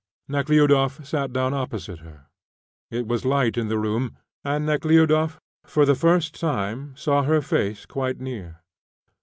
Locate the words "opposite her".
1.53-2.25